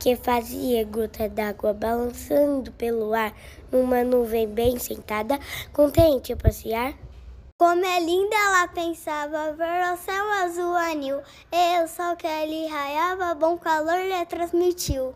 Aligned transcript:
que 0.00 0.16
fazia 0.16 0.82
gota 0.82 1.28
d'água 1.28 1.74
balançando 1.74 2.72
pelo 2.72 3.12
ar 3.12 3.34
numa 3.70 4.02
nuvem 4.02 4.48
bem 4.48 4.78
sentada, 4.78 5.38
contente 5.74 6.32
a 6.32 6.36
passear. 6.36 6.94
Como 7.58 7.84
é 7.84 8.00
linda 8.00 8.34
ela 8.34 8.68
pensava, 8.68 9.52
ver 9.52 9.92
o 9.92 9.96
céu 9.98 10.24
azul 10.42 10.74
anil, 10.74 11.20
e 11.52 11.84
o 11.84 11.86
sol 11.86 12.16
que 12.16 12.26
ali 12.26 12.66
raiava, 12.66 13.34
bom 13.34 13.58
calor 13.58 13.98
lhe 13.98 14.24
transmitiu. 14.24 15.14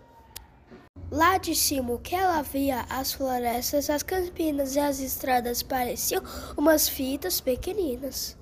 Lá 1.11 1.39
de 1.39 1.55
cima, 1.55 1.95
o 1.95 1.99
que 1.99 2.15
ela 2.15 2.43
via, 2.43 2.85
as 2.91 3.15
florestas, 3.15 3.89
as 3.89 4.03
campinas 4.03 4.77
e 4.77 4.81
as 4.81 5.01
estradas 5.01 5.63
pareciam 5.63 6.23
umas 6.57 6.87
fitas 6.87 7.41
pequeninas. 7.41 8.37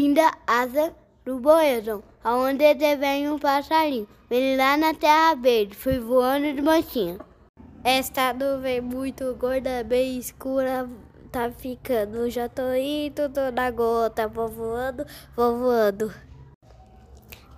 Linda 0.00 0.32
asa 0.44 0.92
do 1.24 1.38
boeirão, 1.38 2.02
aonde 2.24 2.74
vem 2.96 3.30
um 3.30 3.38
passarinho, 3.38 4.08
vem 4.28 4.56
lá 4.56 4.76
na 4.76 4.94
terra 4.94 5.34
verde, 5.34 5.76
foi 5.76 6.00
voando 6.00 6.52
de 6.54 6.62
mansinha. 6.62 7.18
Esta 7.84 8.32
nuvem 8.32 8.80
muito 8.80 9.34
gorda, 9.34 9.84
bem 9.84 10.18
escura, 10.18 10.88
tá 11.30 11.50
ficando. 11.50 12.30
Já 12.30 12.48
tô 12.48 12.72
indo, 12.72 13.28
tô 13.28 13.50
na 13.52 13.70
gota, 13.70 14.26
vou 14.26 14.48
voando, 14.48 15.04
vou 15.36 15.58
voando. 15.58 16.10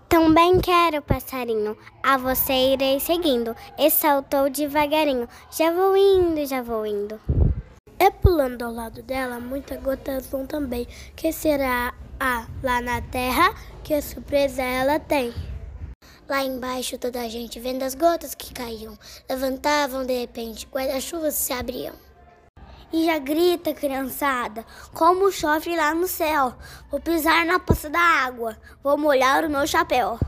Também 0.09 0.60
quero, 0.60 1.02
passarinho, 1.02 1.77
a 2.02 2.16
você 2.16 2.73
irei 2.73 2.98
seguindo. 2.98 3.55
E 3.79 3.91
saltou 3.91 4.48
devagarinho. 4.51 5.29
Já 5.51 5.71
vou 5.71 5.96
indo, 5.96 6.45
já 6.46 6.62
vou 6.62 6.87
indo. 6.87 7.21
É 7.98 8.10
pulando 8.10 8.62
ao 8.62 8.73
lado 8.73 9.02
dela, 9.02 9.38
muitas 9.38 9.80
gotas 9.80 10.27
vão 10.27 10.46
também. 10.46 10.88
Que 11.15 11.33
será 11.33 11.95
a 12.19 12.47
lá 12.62 12.80
na 12.80 13.01
terra? 13.02 13.55
Que 13.83 14.01
surpresa 14.01 14.62
ela 14.62 14.98
tem? 14.98 15.33
Lá 16.29 16.43
embaixo, 16.43 16.98
toda 16.98 17.20
a 17.20 17.29
gente 17.29 17.61
vendo 17.61 17.83
as 17.83 17.95
gotas 17.95 18.34
que 18.34 18.52
caíam, 18.52 18.98
levantavam 19.29 20.05
de 20.05 20.21
repente, 20.21 20.66
guarda-chuvas 20.66 21.34
se 21.34 21.52
abriam. 21.52 21.95
E 22.93 23.07
já 23.07 23.18
grita, 23.18 23.74
criançada, 23.74 24.65
como 24.93 25.30
chove 25.30 25.77
lá 25.77 25.95
no 25.95 26.07
céu. 26.07 26.55
Vou 26.90 27.01
pisar 27.01 27.45
na 27.45 27.59
poça 27.60 27.90
da 27.90 28.01
água, 28.01 28.57
vou 28.83 28.96
molhar 28.96 29.45
o 29.45 29.51
meu 29.51 29.66
chapéu. 29.66 30.18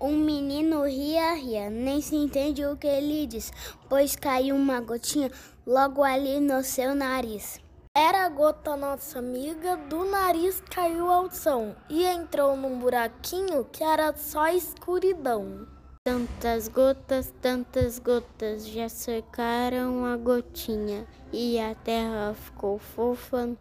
Um 0.00 0.16
menino 0.16 0.84
ria, 0.84 1.34
ria, 1.34 1.70
nem 1.70 2.00
se 2.00 2.16
entende 2.16 2.64
o 2.64 2.76
que 2.76 2.86
ele 2.86 3.26
diz, 3.26 3.52
pois 3.88 4.16
caiu 4.16 4.56
uma 4.56 4.80
gotinha 4.80 5.30
logo 5.66 6.02
ali 6.02 6.40
no 6.40 6.62
seu 6.64 6.94
nariz. 6.94 7.60
Era 8.02 8.24
a 8.24 8.28
gota 8.30 8.78
nossa 8.78 9.18
amiga, 9.18 9.76
do 9.76 10.06
nariz 10.06 10.62
caiu 10.70 11.10
ao 11.10 11.30
chão 11.30 11.76
e 11.86 12.02
entrou 12.02 12.56
num 12.56 12.78
buraquinho 12.78 13.66
que 13.70 13.84
era 13.84 14.16
só 14.16 14.48
escuridão. 14.48 15.66
Tantas 16.02 16.66
gotas, 16.66 17.30
tantas 17.42 17.98
gotas 17.98 18.66
já 18.66 18.88
cercaram 18.88 20.06
a 20.06 20.16
gotinha 20.16 21.06
e 21.30 21.60
a 21.60 21.74
terra 21.74 22.32
ficou 22.32 22.78
fofa 22.78 23.54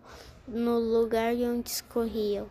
no 0.48 0.80
lugar 0.80 1.34
onde 1.34 1.72
escorriam. 1.72 2.48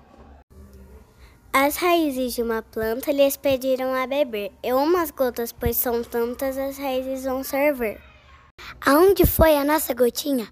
As 1.50 1.76
raízes 1.76 2.34
de 2.34 2.42
uma 2.42 2.60
planta 2.60 3.10
lhes 3.10 3.38
pediram 3.38 3.94
a 3.94 4.06
beber, 4.06 4.52
e 4.62 4.74
umas 4.74 5.10
gotas, 5.10 5.52
pois 5.52 5.78
são 5.78 6.04
tantas, 6.04 6.58
as 6.58 6.76
raízes 6.76 7.24
vão 7.24 7.42
servir. 7.42 7.98
Aonde 8.84 9.24
foi 9.24 9.56
a 9.56 9.64
nossa 9.64 9.94
gotinha? 9.94 10.48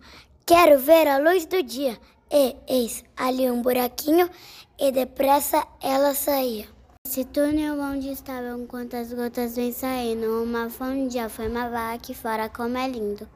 Quero 0.48 0.78
ver 0.78 1.08
a 1.08 1.18
luz 1.18 1.44
do 1.44 1.60
dia. 1.60 1.98
E 2.30 2.54
eis 2.68 3.04
ali 3.16 3.50
um 3.50 3.60
buraquinho 3.60 4.30
e 4.78 4.92
depressa 4.92 5.66
ela 5.82 6.14
saía. 6.14 6.68
Esse 7.04 7.24
túnel 7.24 7.80
onde 7.80 8.12
estavam 8.12 8.64
quantas 8.64 9.12
gotas 9.12 9.56
vem 9.56 9.72
saindo, 9.72 10.44
uma 10.44 10.70
fonte 10.70 11.14
já 11.14 11.28
foi 11.28 11.48
uma 11.48 11.92
aqui 11.92 12.14
fora 12.14 12.48
como 12.48 12.78
é 12.78 12.86
lindo. 12.86 13.28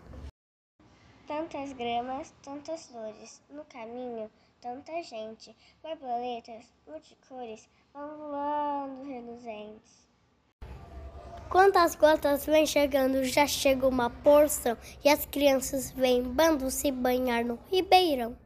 Tantas 1.26 1.72
gramas, 1.72 2.32
tantas 2.44 2.86
flores, 2.86 3.42
no 3.50 3.64
caminho, 3.64 4.30
tanta 4.60 5.02
gente, 5.02 5.56
borboletas, 5.82 6.64
multicores, 6.86 7.68
vão 7.92 8.18
voando 8.18 9.02
reluzentes. 9.02 9.99
Quantas 11.50 11.96
gotas 11.96 12.46
vem 12.46 12.64
chegando, 12.64 13.24
já 13.24 13.44
chega 13.44 13.84
uma 13.88 14.08
porção 14.08 14.76
e 15.04 15.08
as 15.08 15.26
crianças 15.26 15.90
vêm 15.90 16.22
bando 16.22 16.70
se 16.70 16.92
banhar 16.92 17.44
no 17.44 17.58
ribeirão. 17.68 18.36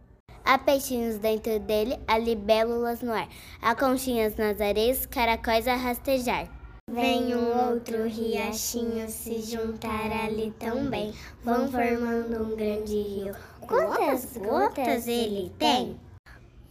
Há 0.43 0.57
peixinhos 0.57 1.19
dentro 1.19 1.61
dele, 1.61 2.01
há 2.09 2.17
libélulas 2.17 3.03
no 3.03 3.13
ar, 3.13 3.29
há 3.61 3.75
conchinhas 3.75 4.37
nas 4.37 4.59
areias, 4.59 5.05
caracóis 5.05 5.69
a 5.69 5.75
rastejar. 5.75 6.49
Vem 6.91 7.37
um 7.37 7.69
outro 7.69 8.05
riachinho 8.05 9.07
se 9.11 9.43
juntar 9.43 10.11
ali 10.11 10.51
também, 10.59 11.13
vão 11.43 11.71
formando 11.71 12.43
um 12.43 12.57
grande 12.57 13.03
rio. 13.03 13.35
Quantas 13.61 14.35
gotas 14.39 15.07
ele 15.07 15.53
tem? 15.59 16.01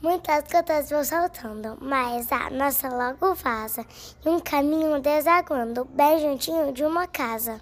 Muitas 0.03 0.43
gotas 0.51 0.89
vão 0.89 1.01
saltando, 1.01 1.77
mas 1.79 2.29
a 2.29 2.49
nossa 2.49 2.89
logo 2.89 3.33
vaza, 3.35 3.85
e 4.25 4.27
um 4.27 4.37
caminho 4.37 4.99
desaguando, 4.99 5.85
bem 5.85 6.19
juntinho 6.19 6.73
de 6.73 6.83
uma 6.83 7.07
casa. 7.07 7.61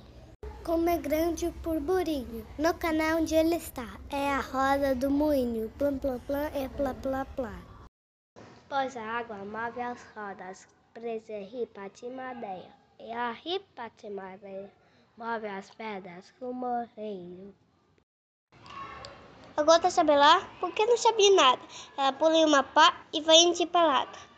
Como 0.66 0.90
é 0.90 0.98
grande 0.98 1.46
o 1.46 1.52
burburinho, 1.52 2.44
no 2.58 2.74
canal 2.74 3.20
onde 3.20 3.36
ele 3.36 3.58
está, 3.58 3.96
é 4.10 4.32
a 4.32 4.40
roda 4.40 4.96
do 4.96 5.12
moinho, 5.12 5.70
plam 5.78 6.00
plam 6.00 6.20
plam 6.22 6.50
e 6.56 6.68
plá 6.70 6.96
plá 6.96 7.26
plá. 7.26 7.60
Pois 8.68 8.98
a 8.98 9.04
água 9.04 9.38
move 9.46 9.80
as 9.80 10.04
rodas, 10.16 10.68
presa 10.96 11.38
ripa 11.38 11.92
de 11.94 12.10
madeira, 12.10 12.74
e 13.00 13.12
a 13.12 13.34
ripa 13.34 13.92
de 14.02 14.10
madeira 14.10 14.72
move 15.16 15.46
as 15.46 15.70
pedras 15.70 16.34
no 16.42 16.52
moreiro. 16.52 17.54
A 19.58 19.64
gota 19.64 19.90
sabe 19.90 20.16
lá 20.16 20.48
porque 20.60 20.86
não 20.86 20.98
sabia 20.98 21.36
nada. 21.36 21.62
Ela 21.98 22.14
pula 22.14 22.36
em 22.36 22.46
uma 22.46 22.64
pá 22.64 22.94
e 23.14 23.22
vai 23.22 23.36
em 23.38 23.68
pelada. 23.68 24.32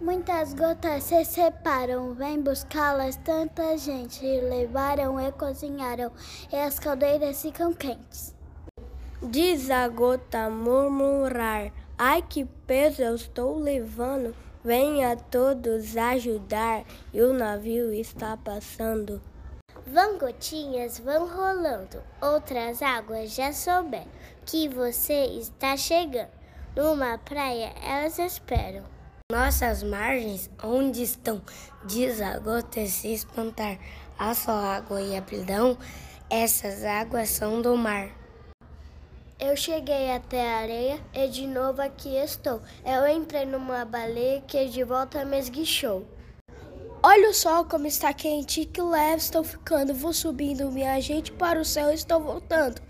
Muitas 0.00 0.54
gotas 0.54 1.02
se 1.02 1.24
separam, 1.24 2.14
vem 2.14 2.40
buscá-las, 2.40 3.16
tanta 3.16 3.76
gente 3.76 4.24
levaram 4.24 5.20
e 5.20 5.32
cozinharam, 5.32 6.12
e 6.52 6.56
as 6.56 6.78
caldeiras 6.78 7.42
ficam 7.42 7.74
quentes. 7.74 8.32
Diz 9.20 9.68
a 9.68 9.88
gota 9.88 10.48
murmurar, 10.48 11.72
ai 11.98 12.22
que 12.22 12.44
peso 12.44 13.02
eu 13.02 13.16
estou 13.16 13.58
levando, 13.58 14.36
venha 14.62 15.16
todos 15.16 15.96
ajudar, 15.96 16.84
e 17.12 17.20
o 17.20 17.32
navio 17.32 17.92
está 17.92 18.36
passando. 18.36 19.20
Vão 19.90 20.18
gotinhas, 20.18 20.98
vão 20.98 21.26
rolando, 21.26 22.02
outras 22.20 22.82
águas 22.82 23.34
já 23.34 23.54
souberam 23.54 24.06
que 24.44 24.68
você 24.68 25.24
está 25.40 25.78
chegando. 25.78 26.28
Numa 26.76 27.16
praia 27.16 27.72
elas 27.82 28.18
esperam. 28.18 28.84
Nossas 29.32 29.82
margens, 29.82 30.50
onde 30.62 31.02
estão? 31.02 31.40
Diz 31.86 32.20
a 32.20 32.38
gota 32.38 32.84
se 32.86 33.14
espantar. 33.14 33.78
Há 34.18 34.34
só 34.34 34.52
água 34.52 35.00
e 35.00 35.16
apridão, 35.16 35.78
essas 36.28 36.84
águas 36.84 37.30
são 37.30 37.62
do 37.62 37.74
mar. 37.74 38.10
Eu 39.40 39.56
cheguei 39.56 40.10
até 40.10 40.52
a 40.52 40.58
areia 40.58 41.00
e 41.14 41.28
de 41.28 41.46
novo 41.46 41.80
aqui 41.80 42.14
estou. 42.14 42.60
Eu 42.84 43.08
entrei 43.08 43.46
numa 43.46 43.86
baleia 43.86 44.42
que 44.42 44.66
de 44.66 44.84
volta 44.84 45.24
me 45.24 45.38
esguichou. 45.38 46.06
Olha 47.00 47.30
o 47.30 47.34
sol 47.34 47.64
como 47.64 47.86
está 47.86 48.12
quente, 48.12 48.66
que 48.66 48.82
leve 48.82 49.18
estou 49.18 49.44
ficando. 49.44 49.94
Vou 49.94 50.12
subindo, 50.12 50.72
minha 50.72 51.00
gente, 51.00 51.30
para 51.30 51.60
o 51.60 51.64
céu 51.64 51.92
estou 51.92 52.20
voltando. 52.20 52.82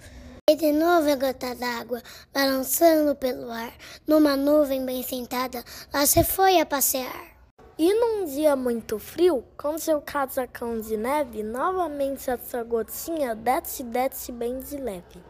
E 0.48 0.56
de 0.56 0.72
novo 0.72 1.10
a 1.10 1.14
gota 1.14 1.54
d'água, 1.54 2.02
balançando 2.32 3.14
pelo 3.14 3.50
ar, 3.50 3.70
numa 4.06 4.34
nuvem 4.34 4.82
bem 4.82 5.02
sentada, 5.02 5.62
lá 5.92 6.06
se 6.06 6.24
foi 6.24 6.58
a 6.58 6.64
passear. 6.64 7.36
E 7.78 7.92
num 7.92 8.24
dia 8.24 8.56
muito 8.56 8.98
frio, 8.98 9.44
com 9.58 9.76
seu 9.76 10.00
casacão 10.00 10.80
de 10.80 10.96
neve, 10.96 11.43
novamente 11.43 12.31
essa 12.31 12.64
gotinha 12.64 13.34
desce, 13.34 13.82
desce 13.84 14.32
bem 14.32 14.58
de 14.58 14.78
leve. 14.78 15.22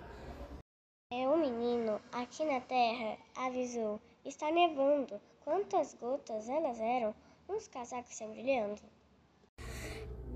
É 1.13 1.29
o 1.29 1.37
menino, 1.37 2.01
aqui 2.13 2.45
na 2.45 2.61
terra, 2.61 3.19
avisou, 3.37 4.01
está 4.25 4.53
nevando. 4.53 5.21
Quantas 5.45 5.95
gotas 6.01 6.49
elas 6.49 6.79
eram? 6.79 7.13
Uns 7.49 7.67
casacos 7.67 8.15
se 8.15 8.27
brilhando. 8.27 8.81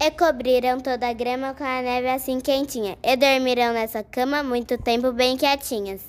E 0.01 0.11
cobriram 0.13 0.81
toda 0.81 1.09
a 1.09 1.13
grama 1.13 1.55
com 1.55 1.63
a 1.63 1.83
neve 1.83 2.09
assim 2.09 2.41
quentinha, 2.41 2.99
e 3.03 3.17
dormiram 3.17 3.73
nessa 3.73 4.03
cama 4.03 4.43
muito 4.43 4.77
tempo 4.79 5.13
bem 5.13 5.37
quietinhas. 5.37 6.03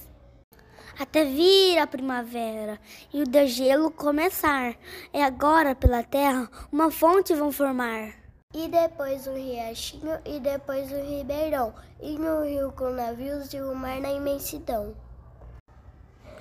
Até 0.97 1.25
vir 1.25 1.77
a 1.79 1.88
primavera 1.88 2.79
e 3.13 3.21
o 3.21 3.25
degelo 3.25 3.91
começar, 3.91 4.75
e 5.13 5.21
agora 5.21 5.75
pela 5.75 6.03
terra 6.03 6.50
uma 6.71 6.89
fonte 6.89 7.33
vão 7.33 7.51
formar. 7.51 8.13
E 8.53 8.67
depois 8.67 9.27
um 9.27 9.35
riachinho, 9.35 10.19
e 10.25 10.39
depois 10.39 10.91
um 10.91 11.03
ribeirão, 11.03 11.73
e 12.01 12.17
no 12.17 12.44
rio 12.44 12.71
com 12.71 12.89
navios 12.91 13.51
e 13.53 13.59
o 13.59 13.75
mar 13.75 14.00
na 14.00 14.11
imensidão. 14.11 14.95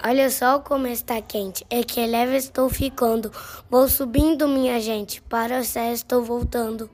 Olha 0.05 0.29
só 0.31 0.59
como 0.59 0.89
está 0.89 1.23
quente, 1.23 1.65
é 1.71 1.85
que 1.85 2.05
leve 2.05 2.37
estou 2.37 2.69
ficando. 2.69 3.31
Vou 3.71 3.89
subindo, 3.89 4.49
minha 4.49 4.81
gente, 4.81 5.23
para 5.23 5.61
o 5.61 5.65
céu 5.65 5.93
estou 5.93 6.25
voltando. 6.25 6.91